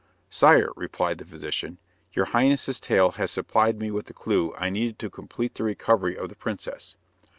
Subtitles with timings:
[0.31, 1.77] "Sire," replied the physician,
[2.13, 6.17] "your Highness's tale has supplied me with the clue I needed to complete the recovery
[6.17, 6.95] of the princess.